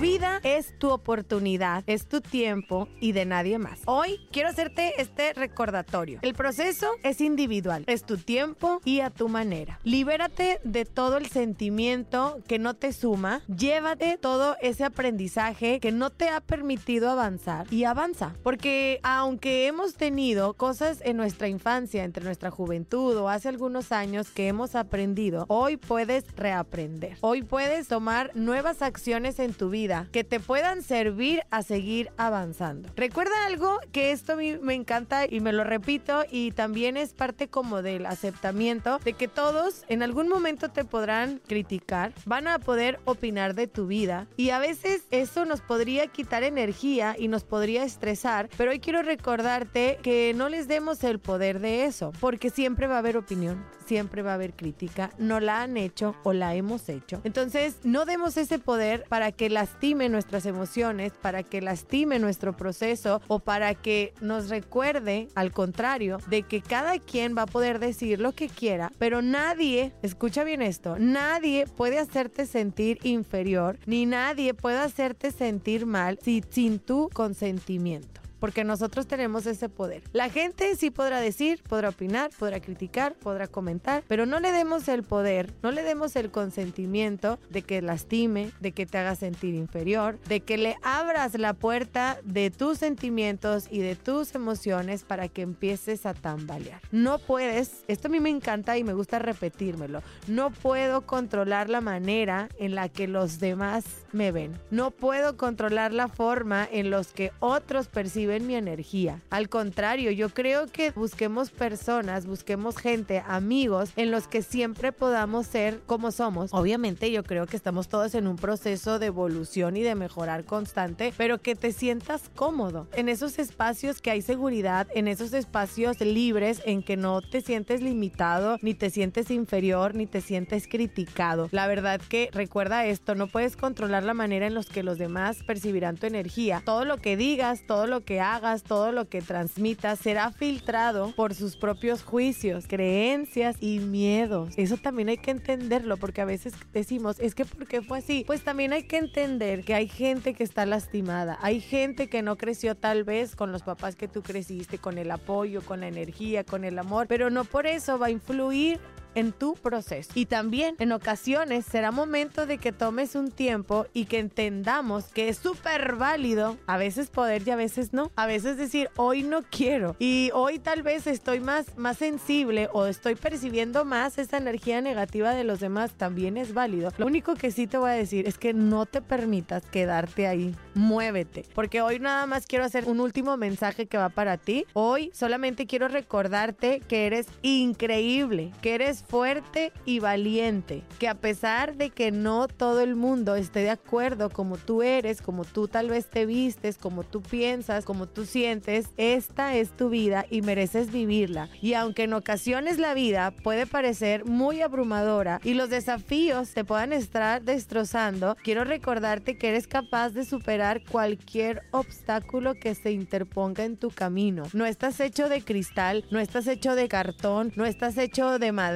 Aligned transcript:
Vida 0.00 0.40
es 0.44 0.78
tu 0.78 0.90
oportunidad, 0.90 1.84
es 1.86 2.06
tu 2.06 2.22
tiempo 2.22 2.88
y 3.00 3.12
de 3.12 3.26
nadie 3.26 3.58
más. 3.58 3.80
Hoy 3.84 4.18
quiero 4.32 4.48
hacerte 4.48 4.94
este 4.96 5.34
recordatorio. 5.34 6.20
El 6.22 6.32
proceso 6.32 6.88
es 7.02 7.20
individual, 7.20 7.84
es 7.86 8.04
tu 8.04 8.16
tiempo 8.16 8.80
y 8.86 9.00
a 9.00 9.10
tu 9.10 9.28
manera. 9.28 9.78
Libérate 9.84 10.58
de 10.64 10.86
todo 10.86 11.18
el 11.18 11.26
sentimiento 11.26 12.40
que 12.48 12.58
no 12.58 12.74
te 12.74 12.94
suma, 12.94 13.42
llévate 13.46 14.16
todo 14.16 14.56
ese 14.62 14.84
aprendizaje 14.84 15.80
que 15.80 15.92
no 15.92 16.08
te 16.08 16.30
ha 16.30 16.40
permitido 16.40 17.10
avanzar 17.10 17.66
y 17.70 17.84
avanza. 17.84 18.34
Porque 18.42 19.00
aunque 19.02 19.66
hemos 19.66 19.94
tenido 19.94 20.54
cosas 20.54 21.02
en 21.04 21.18
nuestra 21.18 21.48
infancia, 21.48 22.04
entre 22.04 22.24
nuestra 22.24 22.50
juventud 22.50 23.16
o 23.18 23.28
hace 23.28 23.48
algunos 23.50 23.92
años 23.92 24.30
que 24.30 24.48
hemos 24.48 24.76
aprendido, 24.76 25.44
hoy 25.48 25.76
puedes 25.76 26.24
reaprender. 26.36 27.18
Hoy 27.20 27.42
puedes 27.42 27.86
tomar 27.88 28.30
nuevas 28.34 28.80
acciones 28.80 29.38
en 29.38 29.52
tu 29.52 29.68
vida 29.68 29.89
que 30.12 30.24
te 30.24 30.40
puedan 30.40 30.82
servir 30.82 31.42
a 31.50 31.62
seguir 31.62 32.10
avanzando. 32.16 32.88
Recuerda 32.96 33.46
algo 33.46 33.78
que 33.92 34.12
esto 34.12 34.36
me 34.36 34.74
encanta 34.74 35.26
y 35.28 35.40
me 35.40 35.52
lo 35.52 35.64
repito 35.64 36.24
y 36.30 36.52
también 36.52 36.96
es 36.96 37.12
parte 37.12 37.48
como 37.48 37.82
del 37.82 38.06
aceptamiento 38.06 38.98
de 39.04 39.12
que 39.12 39.28
todos 39.28 39.84
en 39.88 40.02
algún 40.02 40.28
momento 40.28 40.70
te 40.70 40.84
podrán 40.84 41.40
criticar, 41.46 42.12
van 42.24 42.48
a 42.48 42.58
poder 42.58 43.00
opinar 43.04 43.54
de 43.54 43.66
tu 43.66 43.86
vida 43.86 44.26
y 44.36 44.50
a 44.50 44.58
veces 44.58 45.02
eso 45.10 45.44
nos 45.44 45.60
podría 45.60 46.06
quitar 46.06 46.42
energía 46.42 47.16
y 47.18 47.28
nos 47.28 47.44
podría 47.44 47.84
estresar, 47.84 48.48
pero 48.56 48.70
hoy 48.70 48.80
quiero 48.80 49.02
recordarte 49.02 49.98
que 50.02 50.32
no 50.34 50.48
les 50.48 50.68
demos 50.68 51.02
el 51.04 51.18
poder 51.18 51.60
de 51.60 51.84
eso, 51.84 52.12
porque 52.20 52.50
siempre 52.50 52.86
va 52.86 52.96
a 52.96 52.98
haber 52.98 53.16
opinión, 53.16 53.64
siempre 53.90 54.22
va 54.22 54.30
a 54.30 54.34
haber 54.34 54.54
crítica, 54.54 55.10
no 55.18 55.40
la 55.40 55.62
han 55.62 55.76
hecho 55.76 56.14
o 56.22 56.32
la 56.32 56.54
hemos 56.54 56.88
hecho. 56.88 57.20
Entonces, 57.24 57.78
no 57.82 58.04
demos 58.04 58.36
ese 58.36 58.60
poder 58.60 59.04
para 59.08 59.32
que 59.32 59.50
lastime 59.50 60.08
nuestras 60.08 60.46
emociones, 60.46 61.12
para 61.20 61.42
que 61.42 61.60
lastime 61.60 62.20
nuestro 62.20 62.56
proceso 62.56 63.20
o 63.26 63.40
para 63.40 63.74
que 63.74 64.14
nos 64.20 64.48
recuerde, 64.48 65.26
al 65.34 65.50
contrario, 65.50 66.18
de 66.28 66.44
que 66.44 66.62
cada 66.62 67.00
quien 67.00 67.36
va 67.36 67.42
a 67.42 67.46
poder 67.46 67.80
decir 67.80 68.20
lo 68.20 68.30
que 68.30 68.48
quiera, 68.48 68.92
pero 69.00 69.22
nadie, 69.22 69.92
escucha 70.02 70.44
bien 70.44 70.62
esto, 70.62 70.96
nadie 71.00 71.66
puede 71.66 71.98
hacerte 71.98 72.46
sentir 72.46 73.00
inferior, 73.02 73.76
ni 73.86 74.06
nadie 74.06 74.54
puede 74.54 74.78
hacerte 74.78 75.32
sentir 75.32 75.84
mal 75.84 76.16
si, 76.22 76.44
sin 76.48 76.78
tu 76.78 77.10
consentimiento 77.12 78.19
porque 78.40 78.64
nosotros 78.64 79.06
tenemos 79.06 79.46
ese 79.46 79.68
poder. 79.68 80.02
La 80.12 80.30
gente 80.30 80.74
sí 80.74 80.90
podrá 80.90 81.20
decir, 81.20 81.62
podrá 81.68 81.90
opinar, 81.90 82.30
podrá 82.38 82.60
criticar, 82.60 83.14
podrá 83.14 83.46
comentar, 83.46 84.02
pero 84.08 84.26
no 84.26 84.40
le 84.40 84.50
demos 84.50 84.88
el 84.88 85.02
poder, 85.02 85.52
no 85.62 85.70
le 85.70 85.82
demos 85.82 86.16
el 86.16 86.30
consentimiento 86.30 87.38
de 87.50 87.62
que 87.62 87.82
lastime, 87.82 88.50
de 88.60 88.72
que 88.72 88.86
te 88.86 88.98
haga 88.98 89.14
sentir 89.14 89.54
inferior, 89.54 90.18
de 90.28 90.40
que 90.40 90.56
le 90.56 90.76
abras 90.82 91.38
la 91.38 91.52
puerta 91.52 92.18
de 92.24 92.50
tus 92.50 92.78
sentimientos 92.78 93.66
y 93.70 93.80
de 93.80 93.94
tus 93.94 94.34
emociones 94.34 95.04
para 95.04 95.28
que 95.28 95.42
empieces 95.42 96.06
a 96.06 96.14
tambalear. 96.14 96.80
No 96.90 97.18
puedes, 97.18 97.84
esto 97.88 98.08
a 98.08 98.10
mí 98.10 98.20
me 98.20 98.30
encanta 98.30 98.78
y 98.78 98.84
me 98.84 98.94
gusta 98.94 99.18
repetírmelo, 99.18 100.02
no 100.26 100.50
puedo 100.50 101.02
controlar 101.02 101.68
la 101.68 101.80
manera 101.80 102.48
en 102.58 102.74
la 102.74 102.88
que 102.88 103.06
los 103.06 103.38
demás 103.38 103.84
me 104.12 104.32
ven. 104.32 104.58
No 104.70 104.90
puedo 104.90 105.36
controlar 105.36 105.92
la 105.92 106.08
forma 106.08 106.66
en 106.70 106.90
los 106.90 107.12
que 107.12 107.32
otros 107.40 107.88
perciben 107.88 108.29
mi 108.38 108.54
energía. 108.54 109.20
Al 109.30 109.48
contrario, 109.48 110.12
yo 110.12 110.28
creo 110.28 110.68
que 110.68 110.92
busquemos 110.92 111.50
personas, 111.50 112.26
busquemos 112.26 112.76
gente, 112.76 113.24
amigos 113.26 113.90
en 113.96 114.12
los 114.12 114.28
que 114.28 114.42
siempre 114.42 114.92
podamos 114.92 115.46
ser 115.46 115.80
como 115.86 116.12
somos. 116.12 116.54
Obviamente 116.54 117.10
yo 117.10 117.24
creo 117.24 117.46
que 117.46 117.56
estamos 117.56 117.88
todos 117.88 118.14
en 118.14 118.28
un 118.28 118.36
proceso 118.36 118.98
de 118.98 119.06
evolución 119.06 119.76
y 119.76 119.82
de 119.82 119.94
mejorar 119.94 120.44
constante, 120.44 121.12
pero 121.16 121.38
que 121.38 121.56
te 121.56 121.72
sientas 121.72 122.30
cómodo 122.36 122.86
en 122.92 123.08
esos 123.08 123.38
espacios 123.38 124.00
que 124.00 124.10
hay 124.10 124.22
seguridad, 124.22 124.86
en 124.94 125.08
esos 125.08 125.32
espacios 125.32 126.00
libres 126.00 126.62
en 126.66 126.82
que 126.82 126.96
no 126.96 127.22
te 127.22 127.40
sientes 127.40 127.82
limitado, 127.82 128.58
ni 128.62 128.74
te 128.74 128.90
sientes 128.90 129.30
inferior, 129.30 129.94
ni 129.94 130.06
te 130.06 130.20
sientes 130.20 130.68
criticado. 130.68 131.48
La 131.52 131.66
verdad 131.66 132.00
que 132.00 132.28
recuerda 132.32 132.86
esto, 132.86 133.14
no 133.14 133.26
puedes 133.26 133.56
controlar 133.56 134.04
la 134.04 134.14
manera 134.14 134.46
en 134.46 134.54
los 134.54 134.68
que 134.68 134.82
los 134.82 134.98
demás 134.98 135.42
percibirán 135.46 135.96
tu 135.96 136.06
energía. 136.06 136.62
Todo 136.64 136.84
lo 136.84 136.98
que 136.98 137.16
digas, 137.16 137.62
todo 137.66 137.86
lo 137.86 138.02
que 138.02 138.19
hagas, 138.20 138.62
todo 138.62 138.92
lo 138.92 139.08
que 139.08 139.22
transmitas 139.22 139.98
será 139.98 140.30
filtrado 140.30 141.12
por 141.16 141.34
sus 141.34 141.56
propios 141.56 142.02
juicios, 142.02 142.66
creencias 142.66 143.56
y 143.60 143.78
miedos. 143.78 144.52
Eso 144.56 144.76
también 144.76 145.08
hay 145.08 145.18
que 145.18 145.30
entenderlo 145.30 145.96
porque 145.96 146.20
a 146.20 146.24
veces 146.24 146.54
decimos, 146.72 147.18
es 147.20 147.34
que 147.34 147.44
¿por 147.44 147.66
qué 147.66 147.82
fue 147.82 147.98
así? 147.98 148.24
Pues 148.26 148.42
también 148.42 148.72
hay 148.72 148.84
que 148.84 148.98
entender 148.98 149.64
que 149.64 149.74
hay 149.74 149.88
gente 149.88 150.34
que 150.34 150.44
está 150.44 150.66
lastimada, 150.66 151.38
hay 151.42 151.60
gente 151.60 152.08
que 152.08 152.22
no 152.22 152.36
creció 152.36 152.74
tal 152.74 153.04
vez 153.04 153.36
con 153.36 153.52
los 153.52 153.62
papás 153.62 153.96
que 153.96 154.08
tú 154.08 154.22
creciste, 154.22 154.78
con 154.78 154.98
el 154.98 155.10
apoyo, 155.10 155.62
con 155.62 155.80
la 155.80 155.88
energía, 155.88 156.44
con 156.44 156.64
el 156.64 156.78
amor, 156.78 157.06
pero 157.06 157.30
no 157.30 157.44
por 157.44 157.66
eso 157.66 157.98
va 157.98 158.06
a 158.06 158.10
influir 158.10 158.80
en 159.14 159.32
tu 159.32 159.54
proceso. 159.54 160.10
Y 160.14 160.26
también 160.26 160.76
en 160.78 160.92
ocasiones 160.92 161.64
será 161.64 161.90
momento 161.90 162.46
de 162.46 162.58
que 162.58 162.72
tomes 162.72 163.14
un 163.14 163.30
tiempo 163.30 163.86
y 163.92 164.04
que 164.06 164.18
entendamos 164.18 165.04
que 165.06 165.28
es 165.28 165.38
súper 165.38 165.96
válido 165.96 166.56
a 166.66 166.76
veces 166.76 167.10
poder 167.10 167.46
y 167.46 167.50
a 167.50 167.56
veces 167.56 167.92
no. 167.92 168.10
A 168.16 168.26
veces 168.26 168.56
decir, 168.56 168.90
hoy 168.96 169.22
no 169.22 169.42
quiero 169.42 169.96
y 169.98 170.30
hoy 170.34 170.58
tal 170.58 170.82
vez 170.82 171.06
estoy 171.06 171.40
más, 171.40 171.76
más 171.76 171.98
sensible 171.98 172.68
o 172.72 172.86
estoy 172.86 173.14
percibiendo 173.14 173.84
más 173.84 174.18
esa 174.18 174.38
energía 174.38 174.80
negativa 174.80 175.34
de 175.34 175.44
los 175.44 175.60
demás, 175.60 175.92
también 175.92 176.36
es 176.36 176.54
válido. 176.54 176.92
Lo 176.98 177.06
único 177.06 177.34
que 177.34 177.50
sí 177.50 177.66
te 177.66 177.78
voy 177.78 177.90
a 177.90 177.94
decir 177.94 178.26
es 178.26 178.38
que 178.38 178.54
no 178.54 178.86
te 178.86 179.02
permitas 179.02 179.64
quedarte 179.66 180.26
ahí. 180.26 180.54
Muévete. 180.74 181.44
Porque 181.54 181.82
hoy 181.82 181.98
nada 181.98 182.26
más 182.26 182.46
quiero 182.46 182.64
hacer 182.64 182.86
un 182.86 183.00
último 183.00 183.36
mensaje 183.36 183.86
que 183.86 183.98
va 183.98 184.08
para 184.08 184.36
ti. 184.36 184.64
Hoy 184.72 185.10
solamente 185.14 185.66
quiero 185.66 185.88
recordarte 185.88 186.80
que 186.80 187.06
eres 187.06 187.26
increíble, 187.42 188.52
que 188.62 188.74
eres 188.74 188.99
fuerte 189.02 189.72
y 189.84 190.00
valiente, 190.00 190.82
que 190.98 191.08
a 191.08 191.14
pesar 191.14 191.76
de 191.76 191.90
que 191.90 192.10
no 192.10 192.48
todo 192.48 192.80
el 192.80 192.96
mundo 192.96 193.34
esté 193.34 193.60
de 193.60 193.70
acuerdo 193.70 194.30
como 194.30 194.56
tú 194.56 194.82
eres, 194.82 195.22
como 195.22 195.44
tú 195.44 195.68
tal 195.68 195.88
vez 195.88 196.06
te 196.06 196.26
vistes, 196.26 196.78
como 196.78 197.04
tú 197.04 197.22
piensas, 197.22 197.84
como 197.84 198.06
tú 198.06 198.24
sientes, 198.24 198.90
esta 198.96 199.56
es 199.56 199.76
tu 199.76 199.88
vida 199.88 200.26
y 200.30 200.42
mereces 200.42 200.92
vivirla. 200.92 201.48
Y 201.60 201.74
aunque 201.74 202.04
en 202.04 202.14
ocasiones 202.14 202.78
la 202.78 202.94
vida 202.94 203.30
puede 203.30 203.66
parecer 203.66 204.24
muy 204.24 204.62
abrumadora 204.62 205.40
y 205.44 205.54
los 205.54 205.70
desafíos 205.70 206.50
te 206.50 206.64
puedan 206.64 206.92
estar 206.92 207.42
destrozando, 207.42 208.36
quiero 208.42 208.64
recordarte 208.64 209.38
que 209.38 209.48
eres 209.48 209.66
capaz 209.66 210.10
de 210.10 210.24
superar 210.24 210.82
cualquier 210.84 211.62
obstáculo 211.70 212.54
que 212.54 212.74
se 212.74 212.92
interponga 212.92 213.64
en 213.64 213.76
tu 213.76 213.90
camino. 213.90 214.44
No 214.52 214.66
estás 214.66 215.00
hecho 215.00 215.28
de 215.28 215.42
cristal, 215.42 216.04
no 216.10 216.18
estás 216.18 216.46
hecho 216.46 216.74
de 216.74 216.88
cartón, 216.88 217.52
no 217.56 217.64
estás 217.64 217.96
hecho 217.98 218.38
de 218.38 218.52
madera, 218.52 218.70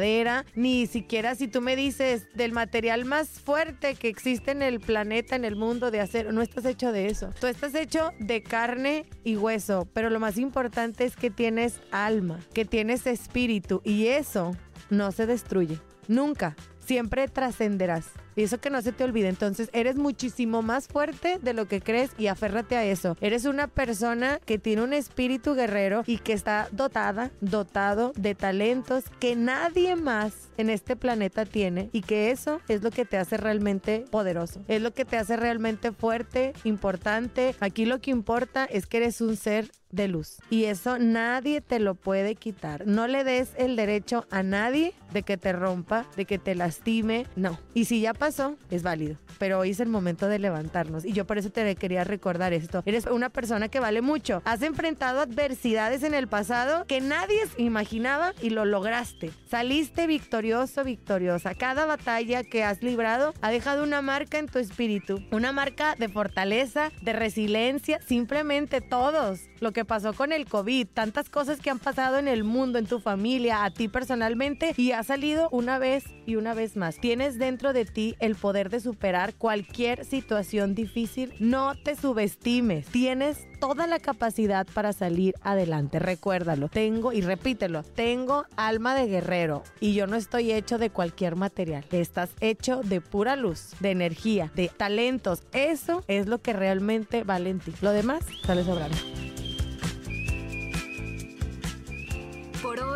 ni 0.55 0.87
siquiera 0.87 1.35
si 1.35 1.49
tú 1.49 1.61
me 1.61 1.77
dices 1.77 2.29
del 2.35 2.53
material 2.53 3.05
más 3.05 3.29
fuerte 3.29 3.95
que 3.95 4.09
existe 4.09 4.51
en 4.51 4.63
el 4.63 4.81
planeta, 4.81 5.37
en 5.37 5.45
el 5.45 5.57
mundo 5.57 5.91
de 5.91 6.01
acero, 6.01 6.33
no 6.33 6.43
estás 6.43 6.65
hecho 6.65 6.93
de 6.93 7.07
eso. 7.07 7.31
Tú 7.41 7.47
estás 7.47 7.75
hecho 7.75 8.11
de 8.19 8.43
carne 8.43 9.07
y 9.25 9.37
hueso, 9.37 9.89
pero 9.93 10.11
lo 10.11 10.21
más 10.21 10.39
importante 10.39 11.05
es 11.05 11.17
que 11.17 11.31
tienes 11.31 11.81
alma, 11.91 12.39
que 12.53 12.65
tienes 12.65 13.07
espíritu 13.07 13.81
y 13.85 14.07
eso 14.07 14.57
no 14.91 15.13
se 15.13 15.27
destruye. 15.27 15.79
Nunca. 16.09 16.55
Siempre 16.85 17.29
trascenderás. 17.29 18.07
Y 18.37 18.43
eso 18.43 18.59
que 18.59 18.71
no 18.71 18.83
se 18.83 18.93
te 18.93 19.05
olvide. 19.05 19.29
Entonces, 19.29 19.71
eres 19.73 19.97
muchísimo 19.97 20.63
más 20.63 20.89
fuerte 20.89 21.39
de 21.41 21.55
lo 21.55 21.67
que 21.67 21.81
crees 21.81 22.11
y 22.19 22.27
aférrate 22.27 22.77
a 22.77 22.85
eso. 22.85 23.17
Eres 23.21 23.45
una 23.45 23.69
persona 23.69 24.41
que 24.45 24.59
tiene 24.59 24.83
un 24.83 24.93
espíritu 24.93 25.55
guerrero 25.55 26.03
y 26.07 26.19
que 26.19 26.33
está 26.33 26.69
dotada, 26.73 27.31
dotado 27.41 28.13
de 28.17 28.35
talentos 28.35 29.05
que 29.21 29.37
nadie 29.37 29.97
más 29.97 30.35
en 30.57 30.71
este 30.71 30.97
planeta 30.97 31.45
tiene 31.45 31.91
y 31.93 32.03
que 32.03 32.31
eso 32.31 32.61
es 32.69 32.83
lo 32.83 32.91
que 32.91 33.05
te 33.05 33.19
hace 33.19 33.37
realmente 33.37 34.05
poderoso. 34.11 34.63
Es 34.69 34.83
lo 34.83 34.93
que 34.93 35.05
te 35.05 35.17
hace 35.17 35.37
realmente 35.37 35.93
fuerte, 35.93 36.53
importante. 36.65 37.55
Aquí 37.61 37.85
lo 37.85 38.01
que 38.01 38.11
importa 38.11 38.65
es 38.65 38.87
que 38.87 38.99
eres 38.99 39.21
un 39.21 39.37
ser 39.37 39.71
de 39.95 40.09
luz. 40.09 40.39
Y 40.51 40.65
eso 40.65 40.99
nadie 40.99 41.61
te 41.61 41.79
lo 41.79 41.95
puede 41.95 42.35
quitar. 42.35 42.87
No 42.87 43.07
le 43.07 43.25
des 43.25 43.51
el 43.57 43.77
derecho 43.77 44.27
a 44.31 44.43
nadie 44.43 44.95
de 45.13 45.23
que 45.23 45.37
te 45.37 45.53
rompa, 45.53 46.07
de 46.17 46.25
que 46.25 46.39
te 46.39 46.55
lastime. 46.55 47.27
No. 47.37 47.59
Y 47.73 47.87
si 47.87 48.01
ya 48.01 48.15
pasó, 48.15 48.57
es 48.71 48.83
válido. 48.83 49.17
Pero 49.39 49.59
hoy 49.59 49.71
es 49.71 49.81
el 49.81 49.89
momento 49.89 50.29
de 50.29 50.39
levantarnos. 50.39 51.05
Y 51.05 51.13
yo 51.13 51.27
por 51.27 51.39
eso 51.39 51.51
te 51.51 51.75
quería 51.77 52.05
recordar 52.05 52.53
esto. 52.53 52.83
Eres 52.87 53.07
una 53.07 53.31
persona 53.31 53.69
que 53.69 53.81
vale 53.81 54.03
mucho. 54.03 54.43
Has 54.45 54.63
enfrentado 54.63 55.21
adversidades 55.21 56.03
en 56.03 56.15
el 56.15 56.29
pasado 56.29 56.85
que 56.87 57.01
nadie 57.01 57.41
imaginaba 57.57 58.33
y 58.43 58.51
lo 58.51 58.65
lograste. 58.65 59.31
Saliste 59.49 60.07
victorioso, 60.07 60.85
victoriosa. 60.85 61.55
Cada 61.55 61.87
batalla 61.87 62.43
que 62.45 62.65
has 62.65 62.83
librado 62.83 63.35
ha 63.41 63.51
dejado 63.51 63.83
una 63.83 64.03
marca 64.03 64.39
en 64.39 64.47
tu 64.47 64.59
espíritu. 64.59 65.23
Una 65.31 65.53
marca 65.53 65.95
de 65.97 66.09
fortaleza, 66.09 66.91
de 67.03 67.13
resiliencia. 67.13 68.01
Simplemente 68.07 68.81
todos. 68.81 69.41
Lo 69.61 69.73
que 69.73 69.84
pasó 69.85 70.13
con 70.13 70.33
el 70.33 70.47
COVID, 70.47 70.87
tantas 70.93 71.29
cosas 71.29 71.61
que 71.61 71.71
han 71.71 71.79
pasado 71.79 72.19
en 72.19 72.29
el 72.29 72.45
mundo, 72.45 72.79
en 72.79 72.87
tu 72.87 73.01
familia, 73.01 73.65
a 73.65 73.71
ti 73.71 73.89
personalmente. 73.89 74.75
Y 74.77 74.93
has 74.93 75.07
salido 75.07 75.49
una 75.51 75.79
vez 75.79 76.05
y 76.27 76.37
una 76.37 76.55
vez 76.55 76.77
más. 76.77 76.99
Tienes 76.99 77.39
dentro 77.39 77.73
de 77.73 77.85
ti 77.85 78.17
el 78.21 78.35
poder 78.35 78.71
de 78.71 78.81
superar 78.81 79.35
cualquier 79.35 80.05
situación 80.05 80.75
difícil. 80.75 81.33
No 81.39 81.75
te 81.75 81.97
subestimes. 81.97 82.87
Tienes 82.87 83.47
toda 83.61 83.87
la 83.87 83.99
capacidad 83.99 84.67
para 84.75 84.93
salir 84.93 85.35
adelante. 85.43 85.99
Recuérdalo. 85.99 86.69
Tengo, 86.69 87.13
y 87.13 87.21
repítelo, 87.21 87.83
tengo 87.83 88.45
alma 88.57 88.95
de 88.95 89.07
guerrero 89.07 89.63
y 89.81 89.95
yo 89.95 90.07
no 90.07 90.17
estoy 90.17 90.53
hecho 90.53 90.79
de 90.79 90.91
cualquier 90.91 91.37
material. 91.37 91.85
Estás 91.91 92.31
hecho 92.41 92.81
de 92.83 93.01
pura 93.01 93.37
luz, 93.37 93.71
de 93.81 93.91
energía, 93.91 94.53
de 94.55 94.69
talentos. 94.69 95.43
Eso 95.53 96.05
es 96.09 96.27
lo 96.27 96.41
que 96.43 96.53
realmente 96.53 97.25
vale 97.25 97.51
en 97.51 97.61
ti. 97.61 97.73
Lo 97.81 97.93
demás 97.93 98.25
sale 98.45 98.65
sobrando. 98.65 98.97